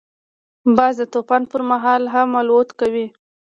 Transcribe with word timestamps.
باز 0.77 0.95
د 1.01 1.03
طوفان 1.13 1.41
پر 1.51 1.61
مهال 1.71 2.03
هم 2.13 2.29
الوت 2.41 2.69
کوي 2.79 3.07